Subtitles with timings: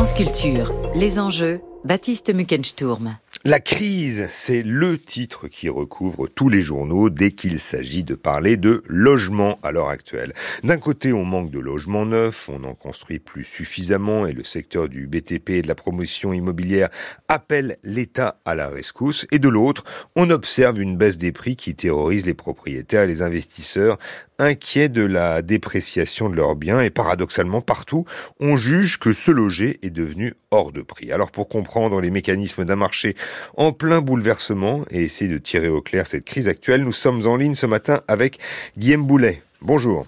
[0.00, 3.18] France Culture, les enjeux, Baptiste Muckensturm.
[3.46, 8.58] La crise, c'est le titre qui recouvre tous les journaux dès qu'il s'agit de parler
[8.58, 10.34] de logement à l'heure actuelle.
[10.62, 14.90] D'un côté, on manque de logements neufs, on n'en construit plus suffisamment et le secteur
[14.90, 16.90] du BTP et de la promotion immobilière
[17.28, 19.26] appelle l'État à la rescousse.
[19.30, 19.84] Et de l'autre,
[20.16, 23.96] on observe une baisse des prix qui terrorise les propriétaires et les investisseurs
[24.40, 28.04] inquiets de la dépréciation de leurs biens et paradoxalement partout,
[28.40, 31.12] on juge que se loger est devenu hors de prix.
[31.12, 33.14] Alors pour comprendre les mécanismes d'un marché
[33.56, 37.36] en plein bouleversement et essayer de tirer au clair cette crise actuelle, nous sommes en
[37.36, 38.38] ligne ce matin avec
[38.76, 39.42] Guillaume Boulet.
[39.62, 40.06] Bonjour.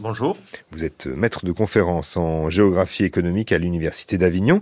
[0.00, 0.36] Bonjour.
[0.70, 4.60] Vous êtes maître de conférence en géographie économique à l'Université d'Avignon.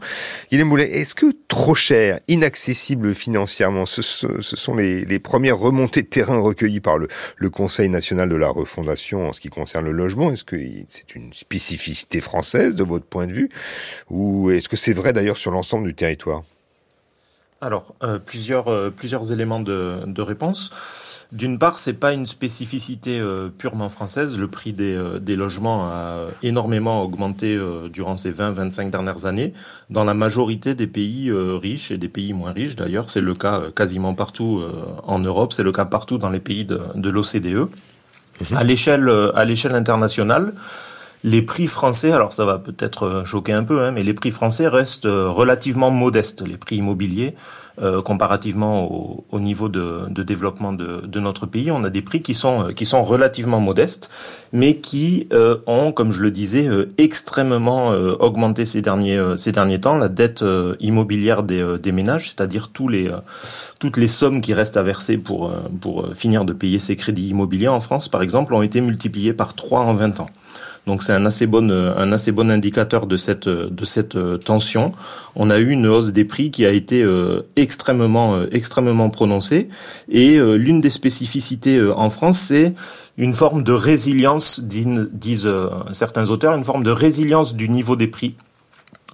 [0.51, 6.39] Guillaume Boulet, est-ce que trop cher, inaccessible financièrement, ce, sont les, premières remontées de terrain
[6.39, 10.33] recueillies par le, le, Conseil national de la refondation en ce qui concerne le logement?
[10.33, 10.57] Est-ce que
[10.89, 13.51] c'est une spécificité française de votre point de vue?
[14.09, 16.45] Ou est-ce que c'est vrai d'ailleurs sur l'ensemble du territoire?
[17.63, 20.71] Alors, euh, plusieurs, euh, plusieurs éléments de, de réponse.
[21.33, 24.39] D'une part, c'est pas une spécificité euh, purement française.
[24.39, 27.59] Le prix des, des, logements a énormément augmenté
[27.91, 29.53] durant ces 20-25 dernières années
[29.91, 32.77] dans la majorité des pays riches et des pays moins riches.
[32.77, 34.63] D'ailleurs, c'est le cas quasiment partout
[35.05, 35.53] en Europe.
[35.53, 37.69] C'est le cas partout dans les pays de, de l'OCDE.
[38.51, 38.57] Mhm.
[38.57, 40.53] À l'échelle à l'échelle internationale,
[41.27, 44.31] les prix français, alors ça va peut-être euh, choquer un peu, hein, mais les prix
[44.31, 47.35] français restent euh, relativement modestes, les prix immobiliers,
[47.83, 51.73] euh, comparativement au, niveau de, développement de, notre pays.
[51.73, 54.09] On a des prix qui sont, qui sont relativement modestes,
[54.53, 55.29] mais qui
[55.67, 59.97] ont, comme je le disais, extrêmement augmenté ces derniers, ces derniers temps.
[59.97, 60.43] La dette
[60.81, 63.11] immobilière des, des ménages, c'est-à-dire tous les,
[63.79, 67.69] toutes les sommes qui restent à verser pour, pour finir de payer ces crédits immobiliers
[67.69, 70.31] en France, par exemple, ont été multipliées par 3 en 20 ans.
[70.87, 74.93] Donc c'est un assez bon un assez bon indicateur de cette de cette euh, tension.
[75.35, 79.69] On a eu une hausse des prix qui a été euh, extrêmement euh, extrêmement prononcée
[80.09, 82.75] et l'une des spécificités en France c'est
[83.17, 85.51] une forme de résilience disent
[85.93, 88.37] certains auteurs une forme de résilience du niveau des prix.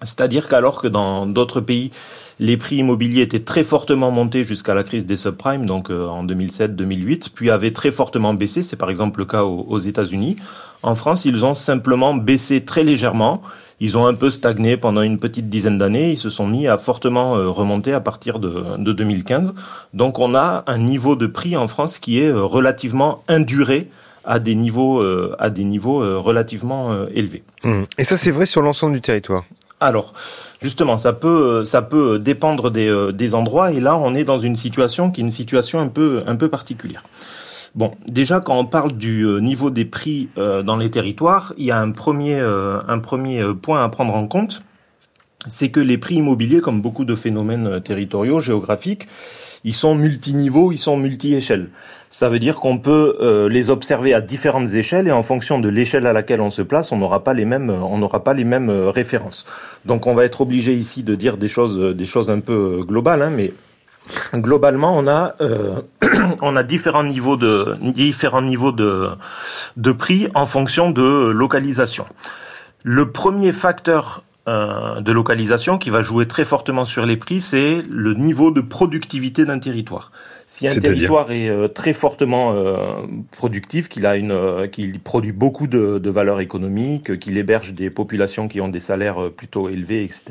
[0.04, 1.90] C'est-à-dire qu'alors que dans d'autres pays
[2.38, 7.28] les prix immobiliers étaient très fortement montés jusqu'à la crise des subprimes, donc en 2007-2008,
[7.32, 8.64] puis avaient très fortement baissé.
[8.64, 10.36] C'est par exemple le cas aux États-Unis.
[10.82, 13.42] En France, ils ont simplement baissé très légèrement.
[13.80, 16.12] Ils ont un peu stagné pendant une petite dizaine d'années.
[16.12, 19.54] Ils se sont mis à fortement euh, remonter à partir de, 2015.
[19.94, 23.88] Donc on a un niveau de prix en France qui est euh, relativement induré
[24.24, 27.42] à des niveaux, euh, à des niveaux relativement élevés.
[27.64, 27.82] Mmh.
[27.98, 29.42] Et ça, c'est vrai sur l'ensemble du territoire?
[29.82, 30.12] Alors,
[30.60, 33.72] justement, ça peut, ça peut dépendre des, des endroits.
[33.72, 36.48] Et là, on est dans une situation qui est une situation un peu, un peu
[36.48, 37.02] particulière.
[37.74, 41.64] Bon, déjà quand on parle du euh, niveau des prix euh, dans les territoires, il
[41.64, 44.62] y a un premier, euh, un premier point à prendre en compte,
[45.48, 49.08] c'est que les prix immobiliers, comme beaucoup de phénomènes territoriaux, géographiques,
[49.64, 51.68] ils sont multiniveaux, ils sont multi-échelles.
[52.10, 56.06] Ça veut dire qu'on peut les observer à différentes échelles et en fonction de l'échelle
[56.06, 58.70] à laquelle on se place, on n'aura pas les mêmes, on n'aura pas les mêmes
[58.70, 59.46] références.
[59.84, 63.22] Donc on va être obligé ici de dire des choses, des choses un peu globales,
[63.22, 63.52] hein, mais
[64.34, 65.80] globalement, on a euh,
[66.40, 69.10] on a différents niveaux de différents niveaux de
[69.76, 72.06] de prix en fonction de localisation.
[72.84, 77.82] Le premier facteur euh, de localisation qui va jouer très fortement sur les prix, c'est
[77.88, 80.10] le niveau de productivité d'un territoire.
[80.52, 82.76] Si un territoire est euh, très fortement euh,
[83.34, 87.88] productif, qu'il a une, euh, qu'il produit beaucoup de, de valeur économique, qu'il héberge des
[87.88, 90.24] populations qui ont des salaires plutôt élevés, etc.,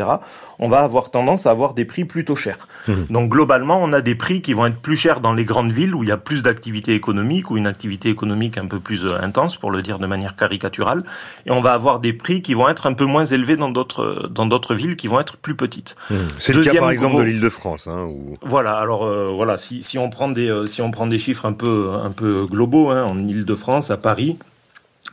[0.59, 2.67] on va avoir tendance à avoir des prix plutôt chers.
[2.87, 2.93] Mmh.
[3.09, 5.95] Donc globalement, on a des prix qui vont être plus chers dans les grandes villes
[5.95, 9.57] où il y a plus d'activité économique ou une activité économique un peu plus intense,
[9.57, 11.01] pour le dire de manière caricaturale,
[11.47, 14.29] et on va avoir des prix qui vont être un peu moins élevés dans d'autres
[14.29, 15.95] dans d'autres villes qui vont être plus petites.
[16.11, 16.15] Mmh.
[16.37, 17.87] C'est le cas par exemple de l'Île-de-France.
[17.87, 18.07] Hein,
[18.43, 18.75] Voilà.
[18.75, 22.45] Alors voilà, si si on euh, si on prend des chiffres un peu, un peu
[22.45, 24.37] globaux, hein, en Ile-de-France, à Paris,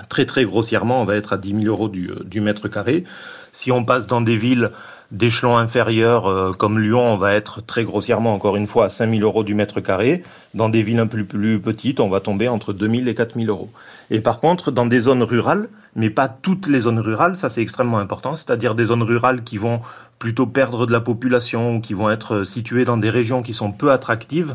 [0.08, 3.04] très très grossièrement, on va être à 10 000 euros du, euh, du mètre carré.
[3.52, 4.70] Si on passe dans des villes
[5.10, 9.10] d'échelon inférieur euh, comme Lyon, on va être très grossièrement, encore une fois, à 5
[9.10, 10.22] 000 euros du mètre carré.
[10.54, 13.34] Dans des villes un peu plus petites, on va tomber entre 2 000 et 4
[13.34, 13.70] 000 euros.
[14.10, 17.62] Et par contre, dans des zones rurales, mais pas toutes les zones rurales, ça c'est
[17.62, 19.80] extrêmement important, c'est-à-dire des zones rurales qui vont
[20.18, 23.72] plutôt perdre de la population ou qui vont être situées dans des régions qui sont
[23.72, 24.54] peu attractives,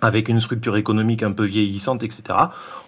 [0.00, 2.22] avec une structure économique un peu vieillissante, etc.,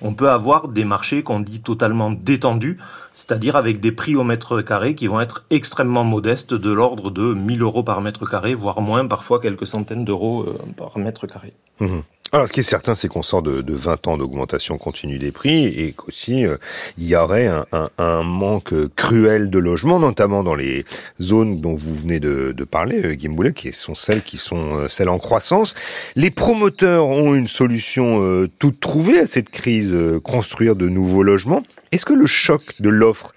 [0.02, 2.78] on peut avoir des marchés qu'on dit totalement détendus,
[3.12, 7.34] c'est-à-dire avec des prix au mètre carré qui vont être extrêmement modestes, de l'ordre de
[7.34, 11.52] 1000 euros par mètre carré, voire moins, parfois quelques centaines d'euros euh, par mètre carré.
[11.80, 12.00] Mmh.
[12.32, 15.32] Alors, ce qui est certain, c'est qu'on sort de, de, 20 ans d'augmentation continue des
[15.32, 16.58] prix et qu'aussi euh,
[16.96, 20.84] il y aurait un, un, un, manque cruel de logements, notamment dans les
[21.20, 24.86] zones dont vous venez de, de parler, euh, Gimboulet, qui sont celles qui sont euh,
[24.86, 25.74] celles en croissance.
[26.14, 31.64] Les promoteurs ont une solution euh, toute trouvée à cette crise, construire de nouveaux logements.
[31.90, 33.34] Est-ce que le choc de l'offre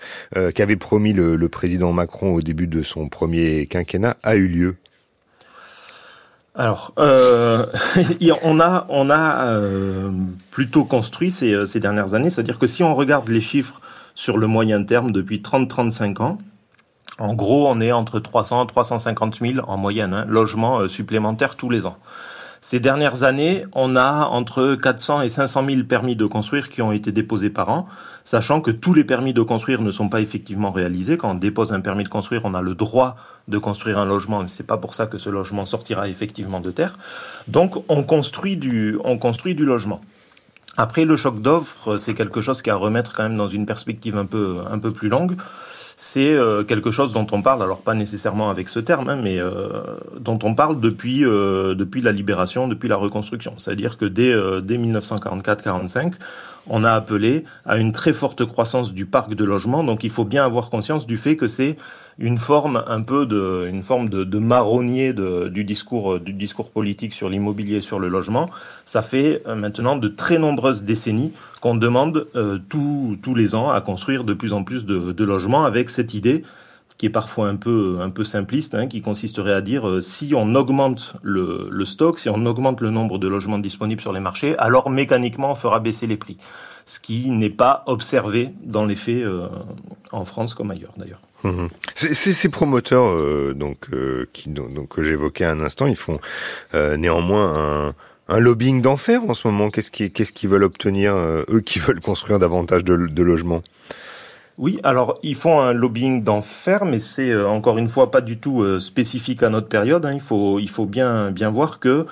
[0.53, 4.75] qu'avait promis le, le président Macron au début de son premier quinquennat a eu lieu?
[6.55, 7.65] Alors, euh,
[8.43, 10.11] on a, on a euh,
[10.51, 13.81] plutôt construit ces, euh, ces dernières années, c'est-à-dire que si on regarde les chiffres
[14.13, 16.37] sur le moyen terme depuis 30-35 ans,
[17.17, 21.69] en gros, on est entre 300 et 350 000 en moyenne hein, logements supplémentaires tous
[21.69, 21.97] les ans.
[22.63, 26.93] Ces dernières années, on a entre 400 et 500 000 permis de construire qui ont
[26.93, 27.87] été déposés par an,
[28.23, 31.17] sachant que tous les permis de construire ne sont pas effectivement réalisés.
[31.17, 33.17] Quand on dépose un permis de construire, on a le droit
[33.49, 36.71] de construire un logement, mais c'est pas pour ça que ce logement sortira effectivement de
[36.71, 36.97] terre.
[37.49, 39.99] Donc, on construit du, on construit du logement.
[40.77, 43.65] Après, le choc d'offres, c'est quelque chose qui a à remettre quand même dans une
[43.65, 45.35] perspective un peu, un peu plus longue
[45.97, 49.39] c'est euh, quelque chose dont on parle, alors pas nécessairement avec ce terme, hein, mais
[49.39, 49.83] euh,
[50.19, 53.53] dont on parle depuis euh, depuis la libération, depuis la reconstruction.
[53.57, 56.13] C'est-à-dire que dès dès 1944-45,
[56.67, 59.83] on a appelé à une très forte croissance du parc de logement.
[59.83, 61.75] Donc il faut bien avoir conscience du fait que c'est
[62.19, 67.29] une forme un peu de une forme de, marronnier du discours du discours politique sur
[67.29, 68.49] l'immobilier sur le logement.
[68.85, 73.81] Ça fait euh, maintenant de très nombreuses décennies qu'on demande euh, tous les ans à
[73.81, 76.43] construire de plus en plus de logements avec cette idée
[77.03, 80.31] qui est parfois un peu un peu simpliste, hein, qui consisterait à dire euh, si
[80.37, 84.57] on augmente le, stock, si on augmente le nombre de logements disponibles sur les marchés,
[84.57, 86.37] alors mécaniquement on fera baisser les prix,
[86.85, 89.49] ce qui n'est pas observé dans les faits euh,
[90.13, 91.19] en France comme ailleurs d'ailleurs.
[91.43, 91.67] Mmh.
[91.95, 96.21] Ces promoteurs euh, donc que j'évoquais un instant, ils font
[96.73, 97.93] néanmoins
[98.29, 99.69] un lobbying d'enfer en ce moment.
[99.69, 103.61] Qu'est-ce qu'ils veulent obtenir eux qui veulent construire davantage de logements?
[104.57, 108.37] Oui, alors ils font un lobbying d'enfer, mais c'est euh, encore une fois pas du
[108.37, 110.05] tout euh, spécifique à notre période.
[110.05, 110.11] Hein.
[110.13, 112.05] Il faut il faut bien bien voir que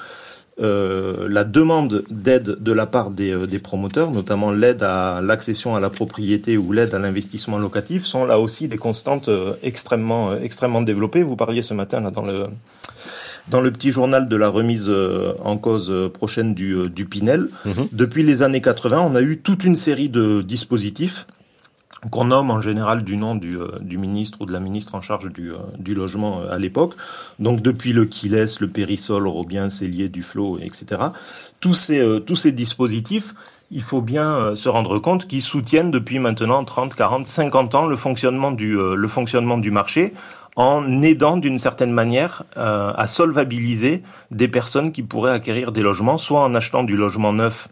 [0.60, 5.80] euh, la demande d'aide de la part des, des promoteurs, notamment l'aide à l'accession à
[5.80, 9.30] la propriété ou l'aide à l'investissement locatif, sont là aussi des constantes
[9.62, 11.22] extrêmement extrêmement développées.
[11.22, 12.48] Vous parliez ce matin là dans le
[13.50, 14.92] dans le petit journal de la remise
[15.44, 17.50] en cause prochaine du, du Pinel.
[17.66, 17.88] Mm-hmm.
[17.92, 21.28] Depuis les années 80, on a eu toute une série de dispositifs
[22.10, 25.02] qu'on nomme en général du nom du, euh, du, ministre ou de la ministre en
[25.02, 26.96] charge du, euh, du logement euh, à l'époque.
[27.38, 31.02] Donc depuis le Kiles, le Périsol, Robien, Cellier, Duflo, etc.
[31.60, 33.36] Tous ces, tous ces dispositifs,
[33.70, 37.96] il faut bien se rendre compte qu'ils soutiennent depuis maintenant 30, 40, 50 ans le
[37.96, 40.14] fonctionnement du, le fonctionnement du marché
[40.56, 44.02] en aidant d'une certaine manière à solvabiliser
[44.32, 47.70] des personnes qui pourraient acquérir des logements, soit en achetant du logement neuf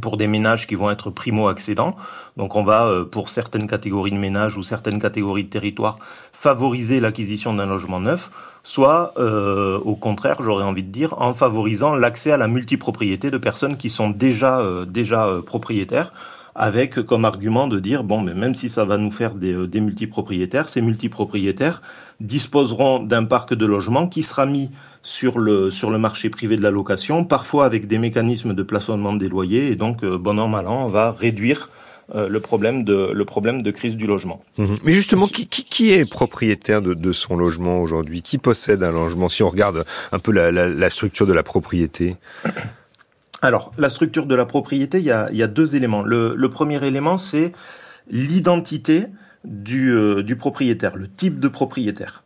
[0.00, 1.96] pour des ménages qui vont être primo-accédants.
[2.36, 5.96] Donc on va, euh, pour certaines catégories de ménages ou certaines catégories de territoires,
[6.32, 8.30] favoriser l'acquisition d'un logement neuf,
[8.62, 13.38] soit euh, au contraire, j'aurais envie de dire, en favorisant l'accès à la multipropriété de
[13.38, 16.12] personnes qui sont déjà, euh, déjà propriétaires
[16.60, 19.80] avec comme argument de dire bon mais même si ça va nous faire des, des
[19.80, 21.82] multipropriétaires, ces multipropriétaires
[22.18, 24.68] disposeront d'un parc de logements qui sera mis
[25.08, 29.14] sur le, sur le marché privé de la location, parfois avec des mécanismes de plafonnement
[29.14, 31.70] des loyers, et donc, euh, bon an, mal an, on va réduire
[32.14, 34.42] euh, le problème de le problème de crise du logement.
[34.58, 34.76] Mhm.
[34.84, 38.20] Mais justement, qui, qui, qui, est propriétaire de, de son logement aujourd'hui?
[38.20, 39.30] Qui possède un logement?
[39.30, 42.16] Si on regarde un peu la, la, la structure de la propriété.
[43.40, 46.02] Alors, la structure de la propriété, il y a, il y a deux éléments.
[46.02, 47.52] Le, le premier élément, c'est
[48.10, 49.06] l'identité
[49.44, 52.24] du, euh, du propriétaire, le type de propriétaire.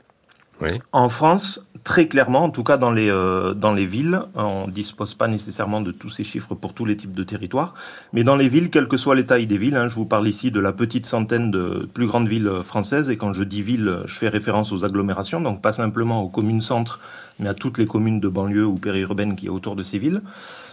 [0.92, 5.81] En France, très clairement, en tout cas dans les euh, villes, on dispose pas nécessairement
[5.81, 7.75] de tous ces chiffres pour tous les types de territoires,
[8.12, 10.28] mais dans les villes, quelle que soit les tailles des villes, hein, je vous parle
[10.28, 13.99] ici de la petite centaine de plus grandes villes françaises, et quand je dis villes,
[14.07, 17.00] je fais référence aux agglomérations, donc pas simplement aux communes centres,
[17.38, 20.23] mais à toutes les communes de banlieue ou périurbaines qui est autour de ces villes.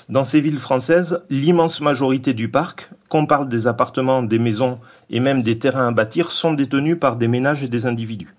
[0.09, 4.79] Dans ces villes françaises, l'immense majorité du parc, qu'on parle des appartements, des maisons
[5.09, 8.33] et même des terrains à bâtir, sont détenus par des ménages et des individus.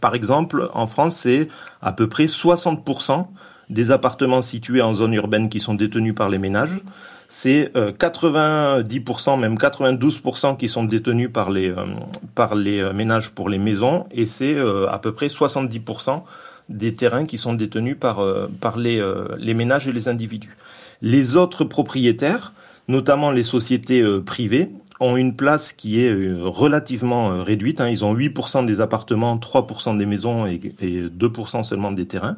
[0.00, 1.48] Par exemple, en France, c'est
[1.82, 3.26] à peu près 60%
[3.70, 6.80] des appartements situés en zone urbaine qui sont détenus par les ménages.
[7.28, 11.86] C'est 90%, euh, même 92% qui sont détenus par les, euh,
[12.34, 14.06] par les euh, ménages pour les maisons.
[14.10, 16.24] Et c'est à peu près 70%
[16.68, 18.24] des terrains qui sont détenus par,
[18.60, 19.02] par les,
[19.38, 20.56] les ménages et les individus.
[21.02, 22.52] Les autres propriétaires,
[22.86, 27.80] notamment les sociétés privées, ont une place qui est euh, relativement euh, réduite.
[27.80, 27.88] Hein.
[27.88, 32.36] Ils ont 8% des appartements, 3% des maisons et, 2% seulement des terrains.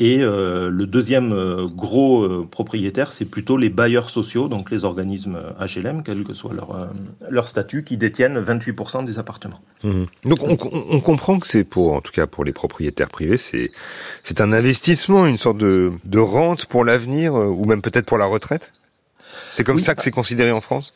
[0.00, 4.86] Et euh, le deuxième euh, gros euh, propriétaire, c'est plutôt les bailleurs sociaux, donc les
[4.86, 6.88] organismes HLM, quel que soit leur,
[7.28, 9.60] leur statut, qui détiennent 28% des appartements.
[9.84, 10.04] Mmh.
[10.24, 10.56] Donc on,
[10.90, 13.70] on, comprend que c'est pour, en tout cas pour les propriétaires privés, c'est
[14.22, 18.24] c'est un investissement, une sorte de, de rente pour l'avenir, ou même peut-être pour la
[18.24, 18.72] retraite?
[19.52, 20.94] C'est comme ça que c'est considéré en France?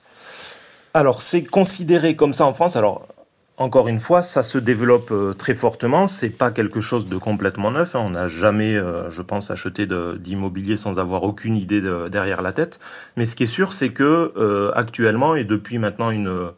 [0.97, 2.77] Alors c'est considéré comme ça en France.
[2.77, 3.09] Alors
[3.57, 6.07] encore une fois, ça se développe euh, très fortement.
[6.07, 7.97] C'est pas quelque chose de complètement neuf.
[7.97, 8.03] Hein.
[8.05, 12.79] On n'a jamais, euh, je pense, acheté d'immobilier sans avoir aucune idée derrière la tête.
[13.17, 16.53] Mais ce qui est sûr, c'est que euh, actuellement et depuis maintenant une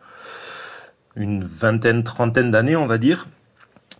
[1.16, 3.28] vingtaine, trentaine d'années, on va dire,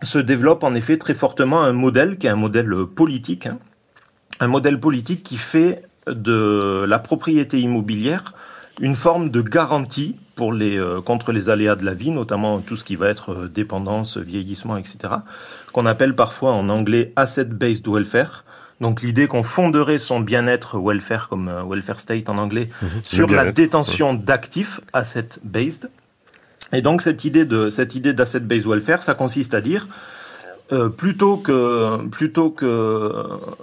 [0.03, 3.57] se développe en effet très fortement un modèle qui est un modèle politique, hein.
[4.39, 8.33] un modèle politique qui fait de la propriété immobilière
[8.79, 12.77] une forme de garantie pour les, euh, contre les aléas de la vie, notamment tout
[12.77, 14.97] ce qui va être euh, dépendance, vieillissement, etc.,
[15.73, 18.45] qu'on appelle parfois en anglais asset-based welfare.
[18.79, 22.89] Donc l'idée qu'on fonderait son bien-être welfare, comme euh, welfare state en anglais, mhm.
[23.01, 25.89] sur la détention d'actifs asset-based.
[26.71, 29.87] Et donc cette idée de cette idée d'asset-based welfare, ça consiste à dire
[30.97, 33.13] plutôt que plutôt que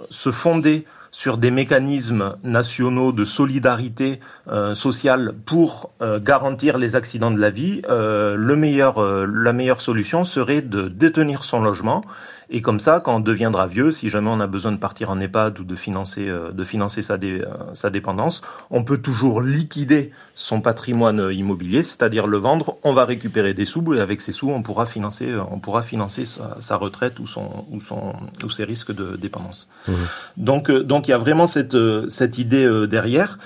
[0.09, 4.19] se fonder sur des mécanismes nationaux de solidarité
[4.49, 9.79] euh, sociale pour euh, garantir les accidents de la vie, euh, le meilleur, la meilleure
[9.79, 12.03] solution serait de détenir son logement
[12.49, 15.19] et comme ça, quand on deviendra vieux, si jamais on a besoin de partir en
[15.19, 19.41] EHPAD ou de financer, euh, de financer sa, dé, euh, sa dépendance, on peut toujours
[19.41, 22.77] liquider son patrimoine immobilier, c'est-à-dire le vendre.
[22.83, 25.81] On va récupérer des sous et avec ces sous, on pourra financer, euh, on pourra
[25.81, 29.67] financer sa, sa retraite ou son, ou son, ou ses risques de dépendance.
[29.87, 29.93] Mmh.
[30.37, 31.77] Donc, donc il y a vraiment cette,
[32.09, 33.37] cette idée derrière.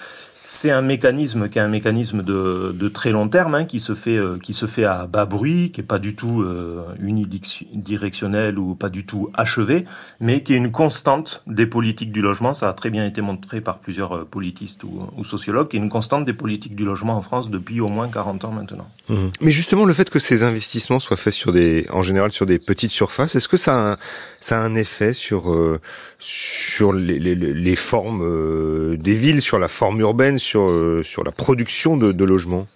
[0.52, 3.94] C'est un mécanisme qui est un mécanisme de, de très long terme, hein, qui se
[3.94, 8.58] fait euh, qui se fait à bas bruit, qui est pas du tout euh, unidirectionnel
[8.58, 9.86] ou pas du tout achevé,
[10.20, 12.56] mais qui est une constante des politiques du logement.
[12.56, 15.80] Ça a très bien été montré par plusieurs euh, politistes ou, ou sociologues, qui est
[15.82, 18.90] une constante des politiques du logement en France depuis au moins 40 ans maintenant.
[19.08, 19.28] Mmh.
[19.42, 22.58] Mais justement, le fait que ces investissements soient faits sur des, en général sur des
[22.58, 23.98] petites surfaces, est-ce que ça a un,
[24.42, 25.80] ça a un effet sur euh,
[26.18, 31.24] sur les, les, les formes euh, des villes, sur la forme urbaine, sur, euh, sur
[31.24, 32.68] la production de, de logements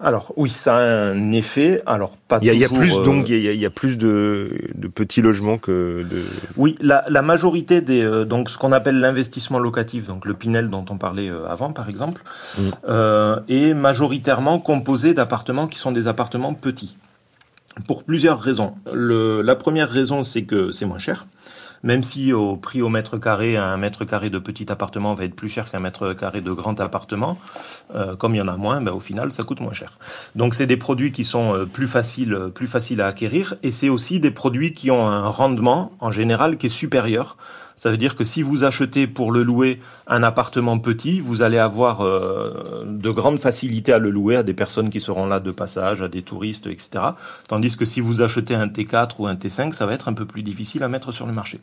[0.00, 1.82] alors oui, ça a un effet.
[1.84, 2.84] Alors pas il y a, toujours.
[2.84, 5.22] Il y a plus donc il y a, il y a plus de, de, petits
[5.22, 6.22] logements que de.
[6.56, 10.70] Oui, la, la majorité des euh, donc ce qu'on appelle l'investissement locatif, donc le Pinel
[10.70, 12.22] dont on parlait euh, avant par exemple,
[12.56, 12.62] mm.
[12.88, 16.96] euh, est majoritairement composé d'appartements qui sont des appartements petits.
[17.86, 18.74] Pour plusieurs raisons.
[18.92, 21.26] Le, la première raison, c'est que c'est moins cher
[21.82, 25.34] même si au prix au mètre carré, un mètre carré de petit appartement va être
[25.34, 27.38] plus cher qu'un mètre carré de grand appartement,
[27.94, 29.98] euh, comme il y en a moins, ben, au final, ça coûte moins cher.
[30.34, 33.70] Donc c'est des produits qui sont euh, plus faciles, euh, plus faciles à acquérir, et
[33.70, 37.36] c'est aussi des produits qui ont un rendement en général qui est supérieur
[37.78, 41.58] ça veut dire que si vous achetez pour le louer un appartement petit, vous allez
[41.58, 45.52] avoir euh, de grandes facilités à le louer à des personnes qui seront là de
[45.52, 46.90] passage, à des touristes, etc.
[47.46, 50.26] Tandis que si vous achetez un T4 ou un T5, ça va être un peu
[50.26, 51.60] plus difficile à mettre sur le marché.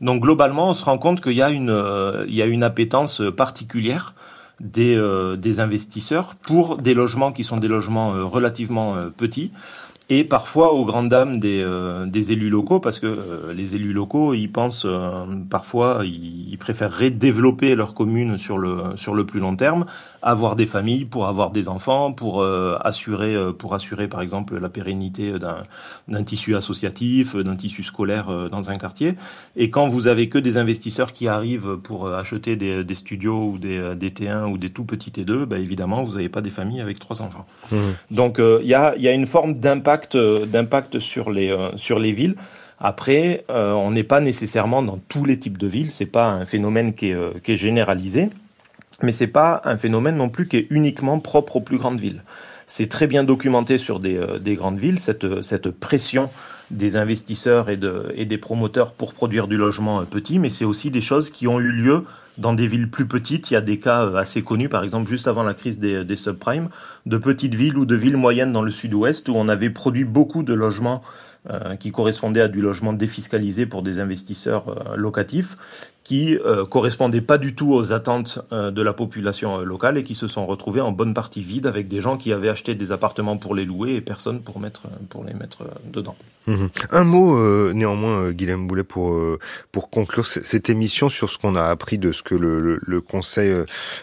[0.00, 3.20] Donc globalement, on se rend compte qu'il y a une, euh, y a une appétence
[3.36, 4.14] particulière
[4.58, 9.52] des, euh, des investisseurs pour des logements qui sont des logements relativement petits
[10.14, 13.94] et parfois aux grandes dames des, euh, des élus locaux, parce que euh, les élus
[13.94, 19.24] locaux, ils pensent euh, parfois, ils, ils, préféreraient développer leur commune sur le sur le
[19.24, 19.86] plus long terme,
[20.20, 25.38] avoir des familles pour avoir des enfants, pour assurer pour assurer par exemple la pérennité
[25.38, 25.64] d'un
[26.08, 29.14] d'un tissu associatif, d'un tissu scolaire dans un quartier.
[29.56, 33.58] Et quand vous avez que des investisseurs qui arrivent pour acheter des, des studios ou
[33.58, 36.82] des, des T1 ou des tout petits T2, bah évidemment vous n'avez pas des familles
[36.82, 37.46] avec trois enfants.
[37.72, 37.76] Mmh.
[38.12, 41.98] Donc il y a il y a une forme d'impact d'impact sur les euh, sur
[41.98, 42.34] les villes.
[42.78, 45.90] Après, euh, on n'est pas nécessairement dans tous les types de villes.
[45.90, 48.30] C'est pas un phénomène qui est, euh, qui est généralisé,
[49.02, 52.22] mais c'est pas un phénomène non plus qui est uniquement propre aux plus grandes villes.
[52.66, 56.30] C'est très bien documenté sur des, des grandes villes cette cette pression
[56.70, 60.90] des investisseurs et, de, et des promoteurs pour produire du logement petit, mais c'est aussi
[60.90, 62.04] des choses qui ont eu lieu
[62.38, 65.08] dans des villes plus petites, il y a des cas euh, assez connus, par exemple
[65.08, 66.68] juste avant la crise des, des subprimes,
[67.06, 70.42] de petites villes ou de villes moyennes dans le sud-ouest où on avait produit beaucoup
[70.42, 71.02] de logements
[71.50, 75.56] euh, qui correspondaient à du logement défiscalisé pour des investisseurs euh, locatifs,
[76.04, 80.14] qui euh, correspondaient pas du tout aux attentes euh, de la population locale et qui
[80.14, 83.38] se sont retrouvés en bonne partie vides avec des gens qui avaient acheté des appartements
[83.38, 86.14] pour les louer et personne pour mettre pour les mettre dedans.
[86.46, 86.66] Mmh.
[86.92, 89.20] Un mot néanmoins, Guillaume Boulet, pour
[89.72, 93.52] pour conclure cette émission sur ce qu'on a appris de ce que le, Conseil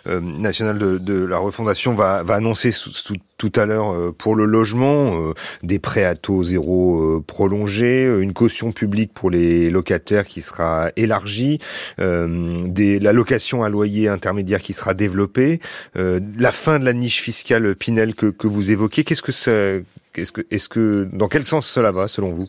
[0.06, 4.46] national de, de, la refondation va, va annoncer sous, sous tout à l'heure pour le
[4.46, 10.92] logement, des prêts à taux zéro prolongés, une caution publique pour les locataires qui sera
[10.96, 11.58] élargie,
[11.98, 15.60] des, la location à loyer intermédiaire qui sera développée,
[15.96, 19.04] la fin de la niche fiscale Pinel que, que vous évoquez.
[19.04, 19.84] Qu'est-ce que c'est
[20.16, 22.48] est-ce que, est-ce que, dans quel sens cela va, selon vous?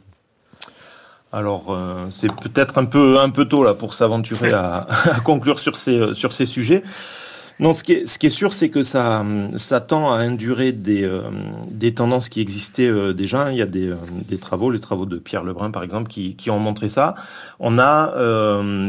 [1.32, 5.61] Alors euh, c'est peut-être un peu un peu tôt là pour s'aventurer à, à, conclure
[5.61, 6.82] sur ces sur ces sujets.
[7.61, 9.25] Non, ce qui est, ce qui est sûr, c'est que ça,
[9.57, 11.23] ça tend à indurer des, euh,
[11.71, 13.52] des tendances qui existaient euh, déjà.
[13.52, 13.95] Il y a des,
[14.29, 17.14] des travaux, les travaux de Pierre Lebrun par exemple, qui, qui ont montré ça.
[17.59, 18.14] On a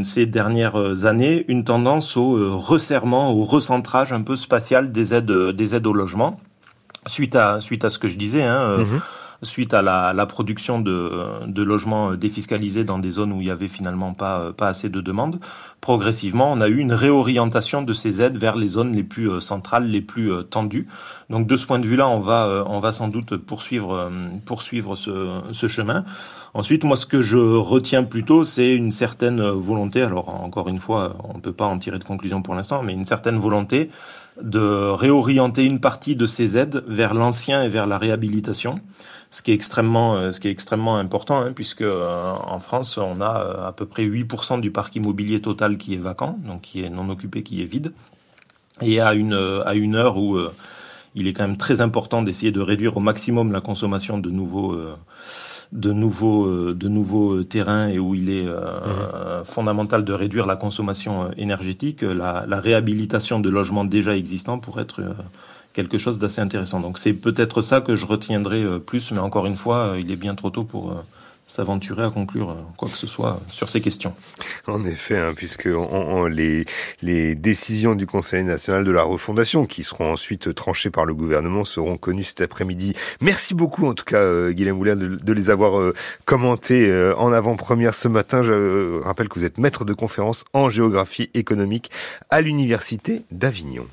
[0.04, 5.76] ces dernières années une tendance au resserrement, au recentrage un peu spatial des aides, des
[5.76, 6.38] aides au logement
[7.08, 8.44] suite à suite à ce que je disais.
[8.44, 9.02] Hein, euh, mhm.
[9.44, 13.52] Suite à la, la production de, de, logements défiscalisés dans des zones où il y
[13.52, 15.40] avait finalement pas, pas assez de demandes,
[15.82, 19.40] progressivement, on a eu une réorientation de ces aides vers les zones les plus euh,
[19.40, 20.88] centrales, les plus euh, tendues.
[21.30, 24.12] Donc de ce point de vue-là, on va, on va sans doute poursuivre,
[24.46, 26.04] poursuivre ce, ce chemin.
[26.54, 30.02] Ensuite, moi, ce que je retiens plutôt, c'est une certaine volonté.
[30.02, 32.94] Alors, encore une fois, on ne peut pas en tirer de conclusion pour l'instant, mais
[32.94, 33.90] une certaine volonté
[34.42, 38.80] de réorienter une partie de ces aides vers l'ancien et vers la réhabilitation,
[39.32, 42.98] ce qui est extrêmement, euh, ce qui est extrêmement important, hein, puisque euh, en France,
[42.98, 46.62] on a euh, à peu près 8% du parc immobilier total qui est vacant, donc
[46.62, 47.94] qui est non occupé, qui est vide,
[48.82, 49.34] et à une
[49.66, 50.38] à une heure où
[51.14, 54.76] il est quand même très important d'essayer de réduire au maximum la consommation de nouveaux
[55.72, 59.46] de nouveaux euh, de nouveaux euh, terrains et où il est euh, mhm.
[59.46, 65.02] fondamental de réduire la consommation énergétique, la, la, réhabilitation de logements déjà existants pourrait être
[65.74, 66.82] quelque chose d'assez intéressant.
[66.82, 70.36] Donc c'est peut-être ça que je retiendrai plus, mais encore une fois, il est bien
[70.36, 70.94] trop tôt pour
[71.52, 74.14] s'aventurer à conclure euh, quoi que ce soit sur ces questions.
[74.68, 75.68] En effet, hein, puisque
[76.30, 81.66] les, décisions du Conseil national de la refondation, qui seront ensuite tranchées par le gouvernement,
[81.66, 82.94] seront connues cet après-midi.
[83.20, 85.94] Merci beaucoup, en tout cas, euh, Guillaume Moulin, de, les avoir euh,
[86.26, 88.44] commentés euh, en avant-première ce matin.
[88.44, 91.92] Je rappelle que vous êtes maître de conférence en géographie économique
[92.30, 93.88] à l'Université d'Avignon.